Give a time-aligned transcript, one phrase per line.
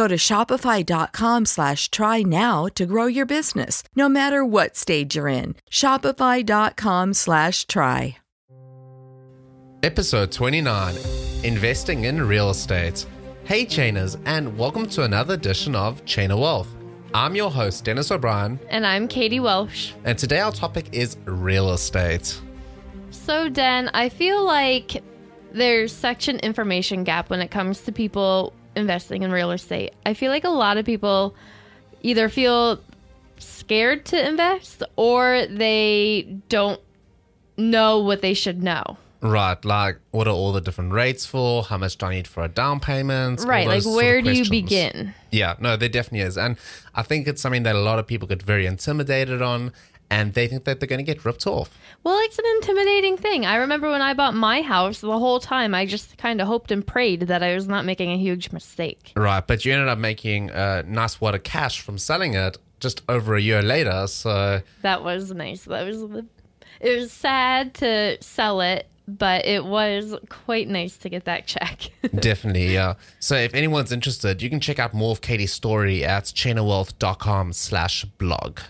[0.00, 5.28] Go to shopify.com slash try now to grow your business, no matter what stage you're
[5.28, 5.56] in.
[5.70, 8.16] Shopify.com slash try.
[9.82, 10.96] Episode 29
[11.44, 13.04] Investing in Real Estate.
[13.44, 16.74] Hey, Chainers, and welcome to another edition of Chain of Wealth.
[17.12, 19.92] I'm your host, Dennis O'Brien, And I'm Katie Welsh.
[20.04, 22.40] and today our topic is real estate.
[23.10, 25.02] So, Den, I feel like
[25.52, 29.92] there's such an information gap when it comes to people investing in real estate.
[30.06, 31.34] I feel like a lot of people
[32.02, 32.80] either feel
[33.38, 36.80] scared to invest or they don't
[37.56, 38.96] know what they should know.
[39.22, 41.62] Right, like what are all the different rates for?
[41.64, 43.44] How much do I need for a down payment?
[43.44, 45.14] Right, like those sort of where do you begin?
[45.30, 46.38] Yeah, no, there definitely is.
[46.38, 46.56] And
[46.94, 49.72] I think it's something that a lot of people get very intimidated on
[50.10, 51.78] and they think that they're going to get ripped off.
[52.02, 53.46] Well, it's an intimidating thing.
[53.46, 56.72] I remember when I bought my house, the whole time I just kind of hoped
[56.72, 59.12] and prayed that I was not making a huge mistake.
[59.16, 63.02] Right, but you ended up making a nice wad of cash from selling it just
[63.08, 64.06] over a year later.
[64.08, 65.64] So, That was nice.
[65.64, 66.26] That was the,
[66.80, 71.90] it was sad to sell it, but it was quite nice to get that check.
[72.18, 72.94] definitely, yeah.
[73.20, 78.04] So, if anyone's interested, you can check out more of Katie's story at chainofwealth.com slash
[78.04, 78.60] blog.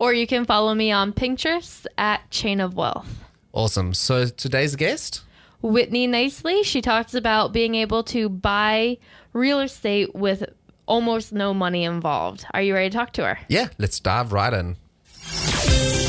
[0.00, 3.22] Or you can follow me on Pinterest at Chain of Wealth.
[3.52, 3.94] Awesome.
[3.94, 5.22] So, today's guest?
[5.62, 8.96] Whitney Nicely, she talks about being able to buy
[9.34, 10.44] real estate with
[10.86, 12.46] almost no money involved.
[12.52, 13.38] Are you ready to talk to her?
[13.48, 14.76] Yeah, let's dive right in.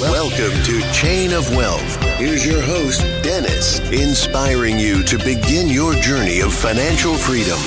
[0.00, 2.02] Welcome to Chain of Wealth.
[2.16, 7.58] Here's your host, Dennis, inspiring you to begin your journey of financial freedom.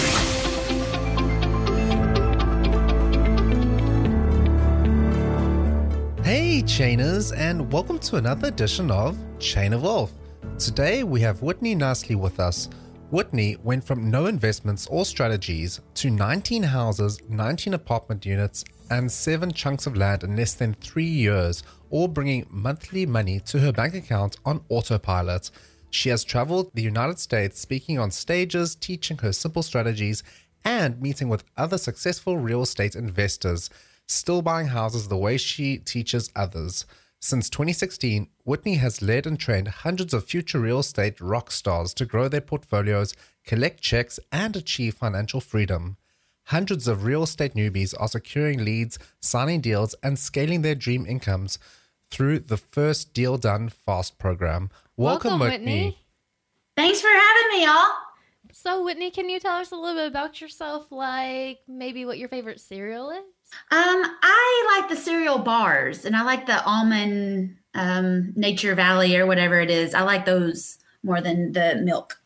[6.74, 10.12] Chainers, and welcome to another edition of Chain of Wealth.
[10.58, 12.68] Today we have Whitney Nicely with us.
[13.12, 19.54] Whitney went from no investments or strategies to 19 houses, 19 apartment units, and 7
[19.54, 23.94] chunks of land in less than 3 years, all bringing monthly money to her bank
[23.94, 25.52] account on autopilot.
[25.92, 30.24] She has traveled the United States speaking on stages, teaching her simple strategies,
[30.66, 33.70] and meeting with other successful real estate investors
[34.08, 36.86] still buying houses the way she teaches others.
[37.20, 42.06] Since 2016, Whitney has led and trained hundreds of future real estate rock stars to
[42.06, 43.14] grow their portfolios,
[43.46, 45.96] collect checks, and achieve financial freedom.
[46.48, 51.58] Hundreds of real estate newbies are securing leads, signing deals, and scaling their dream incomes
[52.12, 54.70] through the First Deal Done Fast program.
[54.98, 55.86] Welcome, Welcome, Whitney.
[55.86, 55.98] Whitney.
[56.76, 57.92] Thanks for having me, y'all.
[58.52, 60.92] So, Whitney, can you tell us a little bit about yourself?
[60.92, 63.24] Like maybe what your favorite cereal is?
[63.72, 69.26] Um, I like the cereal bars, and I like the almond um, Nature Valley or
[69.26, 69.94] whatever it is.
[69.94, 72.20] I like those more than the milk.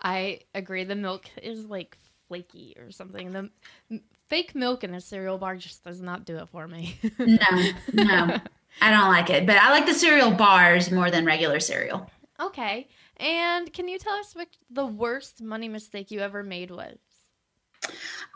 [0.00, 0.84] I agree.
[0.84, 1.96] The milk is like
[2.28, 3.30] flaky or something.
[3.30, 6.98] The fake milk in a cereal bar just does not do it for me.
[7.18, 8.38] No, no,
[8.80, 9.46] I don't like it.
[9.46, 12.10] But I like the cereal bars more than regular cereal.
[12.40, 12.88] Okay.
[13.16, 16.98] And can you tell us what the worst money mistake you ever made was?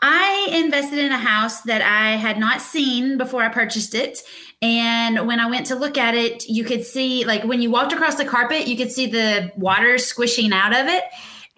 [0.01, 4.19] I invested in a house that I had not seen before I purchased it.
[4.61, 7.91] And when I went to look at it, you could see, like, when you walked
[7.91, 11.03] across the carpet, you could see the water squishing out of it.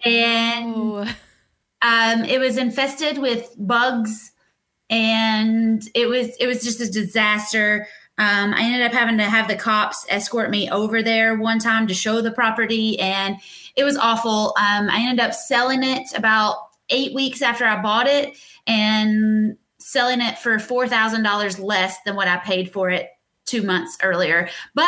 [0.04, 1.08] And
[1.82, 4.32] um, it was infested with bugs
[4.92, 9.48] and it was it was just a disaster um, i ended up having to have
[9.48, 13.36] the cops escort me over there one time to show the property and
[13.74, 16.56] it was awful um, i ended up selling it about
[16.92, 18.36] eight weeks after i bought it
[18.66, 23.08] and selling it for $4000 less than what i paid for it
[23.46, 24.84] two months earlier but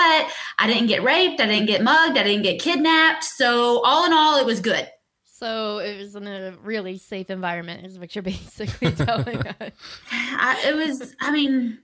[0.58, 4.12] i didn't get raped i didn't get mugged i didn't get kidnapped so all in
[4.12, 4.88] all it was good
[5.24, 9.72] So it was in a really safe environment, is what you're basically telling us.
[10.12, 11.78] I, it was i mean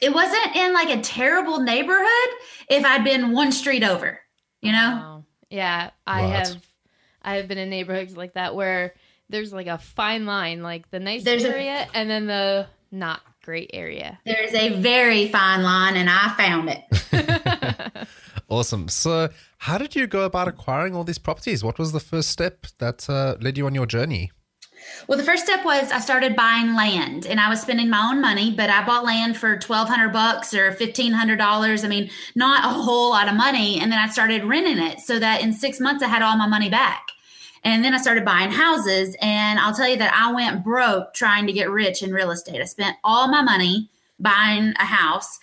[0.00, 2.30] it wasn't in like a terrible neighborhood
[2.70, 4.20] if i'd been one street over
[4.62, 6.30] you know Oh, yeah, I Right.
[6.30, 6.66] have.
[7.22, 8.94] I have been in neighborhoods like that where
[9.30, 13.20] there's like a fine line, like the nice There's a- area and then the not
[13.42, 14.18] great area.
[14.26, 16.82] there's a very fine line and i found it
[18.50, 18.88] Awesome.
[18.88, 19.28] So,
[19.58, 21.62] how did you go about acquiring all these properties?
[21.62, 24.32] What was the first step that uh, led you on your journey?
[25.06, 28.18] well the first step was i started buying land and i was spending my own
[28.20, 33.10] money but i bought land for 1200 bucks or $1500 i mean not a whole
[33.10, 36.08] lot of money and then i started renting it so that in six months i
[36.08, 37.08] had all my money back
[37.62, 39.16] And then I started buying houses.
[39.20, 42.60] And I'll tell you that I went broke trying to get rich in real estate.
[42.60, 45.38] I spent all my money buying a house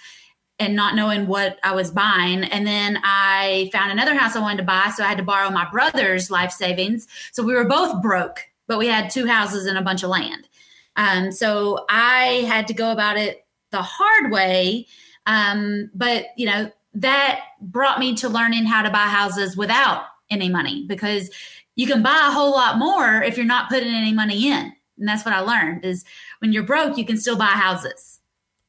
[0.60, 2.44] and not knowing what I was buying.
[2.44, 4.92] And then I found another house I wanted to buy.
[4.96, 7.08] So I had to borrow my brother's life savings.
[7.32, 10.48] So we were both broke, but we had two houses and a bunch of land.
[10.96, 14.88] Um, so I had to go about it the hard way.
[15.28, 20.50] Um, but, you know, that brought me to learning how to buy houses without any
[20.50, 21.30] money because
[21.76, 24.74] you can buy a whole lot more if you're not putting any money in.
[24.98, 26.04] And that's what I learned is
[26.40, 28.20] when you're broke, you can still buy houses.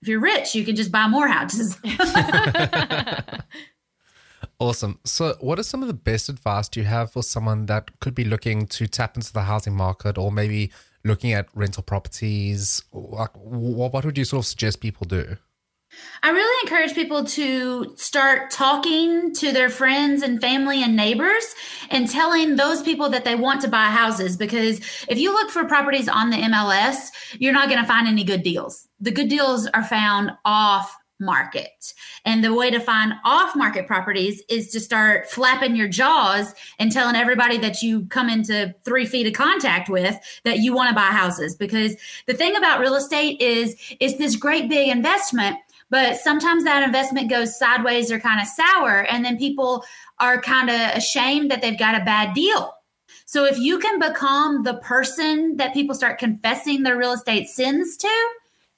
[0.02, 1.76] If you're rich, you can just buy more houses.
[4.60, 4.98] Awesome.
[5.04, 8.14] So, what are some of the best advice do you have for someone that could
[8.14, 10.72] be looking to tap into the housing market or maybe
[11.04, 12.82] looking at rental properties?
[12.92, 15.36] Like, what would you sort of suggest people do?
[16.22, 21.54] I really encourage people to start talking to their friends and family and neighbors
[21.90, 25.64] and telling those people that they want to buy houses because if you look for
[25.64, 28.88] properties on the MLS, you're not going to find any good deals.
[29.00, 31.94] The good deals are found off market.
[32.24, 36.92] And the way to find off market properties is to start flapping your jaws and
[36.92, 40.94] telling everybody that you come into three feet of contact with that you want to
[40.94, 41.56] buy houses.
[41.56, 41.96] Because
[42.26, 45.56] the thing about real estate is it's this great big investment
[45.90, 49.84] but sometimes that investment goes sideways or kind of sour and then people
[50.18, 52.74] are kind of ashamed that they've got a bad deal
[53.24, 57.96] so if you can become the person that people start confessing their real estate sins
[57.96, 58.28] to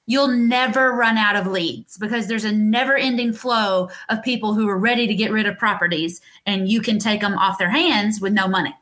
[0.07, 4.67] you'll never run out of leads because there's a never ending flow of people who
[4.67, 8.19] are ready to get rid of properties and you can take them off their hands
[8.19, 8.73] with no money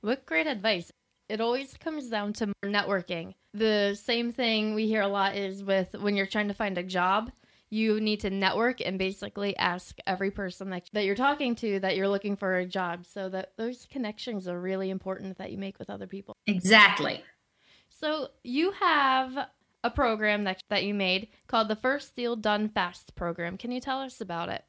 [0.00, 0.92] What great advice.
[1.28, 3.34] It always comes down to networking.
[3.52, 6.82] The same thing we hear a lot is with when you're trying to find a
[6.82, 7.30] job,
[7.70, 11.96] you need to network and basically ask every person that, that you're talking to that
[11.96, 15.78] you're looking for a job so that those connections are really important that you make
[15.78, 16.34] with other people.
[16.46, 17.22] exactly
[17.90, 19.48] So you have
[19.84, 23.56] a program that, that you made called the First Deal Done Fast program.
[23.56, 24.64] Can you tell us about it?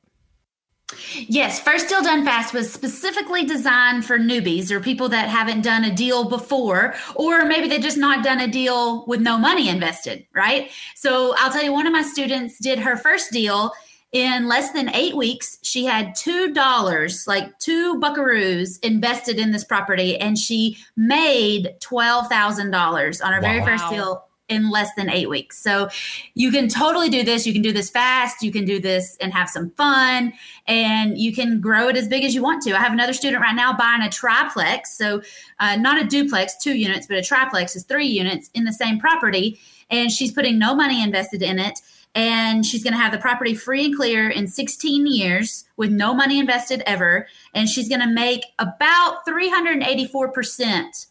[1.16, 5.84] Yes, First Deal Done Fast was specifically designed for newbies or people that haven't done
[5.84, 10.26] a deal before, or maybe they just not done a deal with no money invested,
[10.34, 10.72] right?
[10.96, 13.72] So I'll tell you, one of my students did her first deal
[14.12, 15.60] in less than eight weeks.
[15.62, 22.28] She had two dollars, like two buckaroos, invested in this property, and she made twelve
[22.28, 25.58] thousand dollars on her very first deal in less than eight weeks.
[25.58, 25.90] So
[26.34, 27.48] you can totally do this.
[27.48, 28.42] You can do this fast.
[28.42, 30.34] You can do this and have some fun,
[30.68, 32.76] and you can grow it as big as you want to.
[32.76, 34.98] I have another student right now buying a triplex.
[34.98, 35.22] So
[35.60, 39.00] uh, not a duplex, two units, but a triplex is three units in the same
[39.00, 41.80] property, and she's putting no money invested in it.
[42.16, 46.16] And she's going to have the property free and clear in 16 years with no
[46.16, 47.28] money invested ever.
[47.54, 51.06] And she's going to make about 384%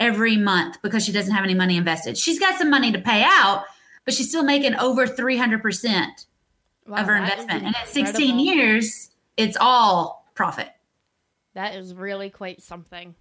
[0.00, 2.18] every month because she doesn't have any money invested.
[2.18, 3.64] She's got some money to pay out,
[4.04, 6.26] but she's still making over 300%
[6.86, 7.64] Wow, of her investment.
[7.64, 10.68] And at 16 years, it's all profit.
[11.54, 13.14] That is really quite something.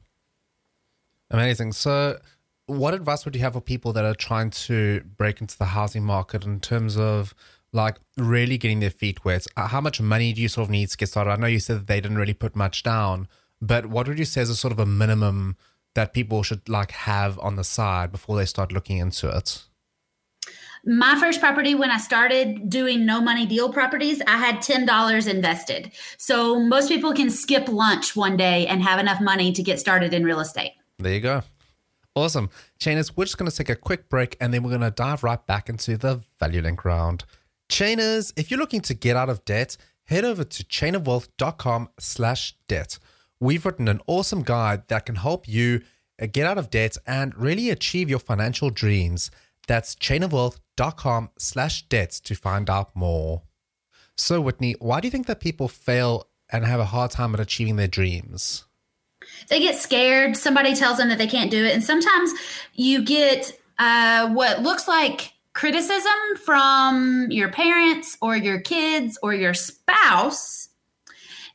[1.32, 1.72] Amazing.
[1.74, 2.20] So,
[2.65, 6.03] what advice would you have for people that are trying to break into the housing
[6.03, 7.34] market in terms of
[7.74, 10.89] like really getting their feet wet, uh, how much money do you sort of need
[10.89, 11.32] to get started?
[11.32, 13.27] I know you said that they didn't really put much down,
[13.62, 15.58] but what would you say is a sort of a minimum
[15.95, 19.63] that people should like have on the side before they start looking into it?
[20.85, 25.93] My first property, when I started doing no money deal properties, I had $10 invested.
[26.17, 30.13] So most people can skip lunch one day and have enough money to get started
[30.13, 30.73] in real estate.
[31.00, 31.43] There you go.
[32.15, 32.50] Awesome.
[32.79, 35.23] Chainers, we're just going to take a quick break and then we're going to dive
[35.23, 37.23] right back into the value link round.
[37.69, 43.00] Chainers, if you're looking to get out of debt, head over to chainofwealth.com slash debt.
[43.43, 45.81] We've written an awesome guide that can help you
[46.21, 49.31] uh, get out of debt and really achieve your financial dreams.
[49.67, 53.41] That's chainofwealth.com slash debt to find out more.
[54.15, 57.41] So, Whitney, why do you think that people fail and have a hard time at
[57.41, 58.63] achieving their dreams?
[59.50, 60.38] They get scared.
[60.38, 61.73] Somebody tells them that they can't do it.
[61.73, 62.31] And sometimes
[62.75, 66.13] you get uh, what looks like criticism
[66.45, 70.69] from your parents or your kids or your spouse.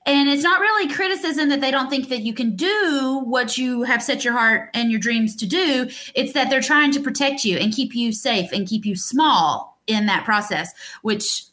[0.08, 3.82] And it's not really criticism that they don't think that you can do what you
[3.82, 5.90] have set your heart and your dreams to do.
[6.14, 9.78] It's that they're trying to protect you and keep you safe and keep you small
[9.86, 10.72] in that process,
[11.02, 11.44] which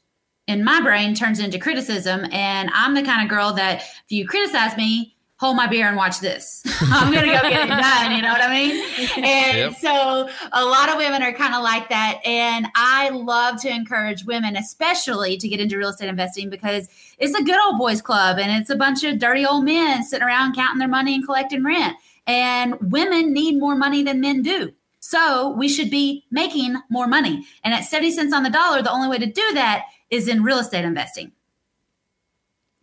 [0.48, 2.28] in my brain turns into criticism.
[2.32, 5.98] And I'm the kind of girl that if you criticize me, hold my beer and
[5.98, 6.64] watch this.
[6.82, 8.16] I'm going to go get it done.
[8.16, 8.86] You know what I mean?
[9.18, 9.76] And yep.
[9.76, 12.22] so a lot of women are kind of like that.
[12.26, 16.88] And I love to encourage women, especially to get into real estate investing because
[17.18, 20.26] it's a good old boys club and it's a bunch of dirty old men sitting
[20.26, 21.98] around counting their money and collecting rent.
[22.28, 24.72] And women need more money than men do.
[25.00, 27.46] So we should be making more money.
[27.64, 30.44] And at 70 cents on the dollar, the only way to do that is in
[30.44, 31.32] real estate investing.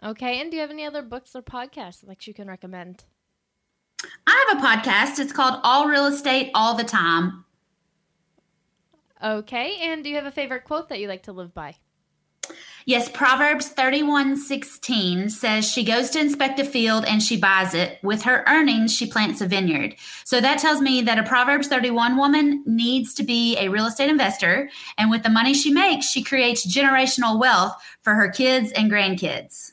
[0.05, 0.41] Okay.
[0.41, 3.05] And do you have any other books or podcasts like you can recommend?
[4.27, 5.21] I have a podcast.
[5.21, 7.45] It's called All Real Estate All the Time.
[9.23, 9.77] Okay.
[9.81, 11.77] And do you have a favorite quote that you like to live by?
[12.85, 18.01] Yes, Proverbs 31 16 says she goes to inspect a field and she buys it.
[18.03, 19.95] With her earnings, she plants a vineyard.
[20.25, 24.11] So that tells me that a Proverbs 31 woman needs to be a real estate
[24.11, 24.69] investor.
[24.99, 29.72] And with the money she makes, she creates generational wealth for her kids and grandkids.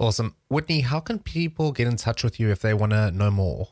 [0.00, 0.34] Awesome.
[0.48, 3.68] Whitney, how can people get in touch with you if they want to know more?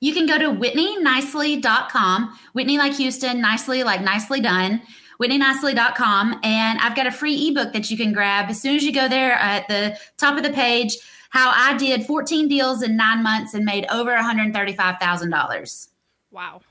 [0.00, 2.38] You can go to whitneynicely.com.
[2.54, 4.80] Whitney like Houston, nicely like nicely done.
[5.20, 6.40] WhitneyNicely.com.
[6.42, 9.08] And I've got a free ebook that you can grab as soon as you go
[9.08, 10.96] there uh, at the top of the page.
[11.30, 15.88] How I did 14 deals in nine months and made over $135,000.
[16.30, 16.62] Wow.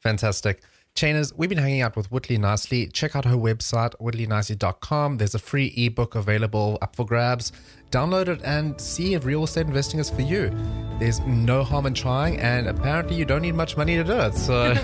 [0.00, 0.62] Fantastic.
[0.96, 2.86] Chainers, we've been hanging out with Whitney Nicely.
[2.86, 5.18] Check out her website, whitneynicely.com.
[5.18, 7.52] There's a free ebook available up for grabs.
[7.90, 10.50] Download it and see if real estate investing is for you.
[10.98, 14.32] There's no harm in trying, and apparently, you don't need much money to do it.
[14.32, 14.72] So.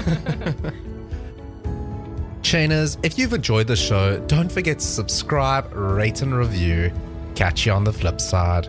[2.42, 6.92] Chainers, if you've enjoyed the show, don't forget to subscribe, rate, and review.
[7.34, 8.68] Catch you on the flip side.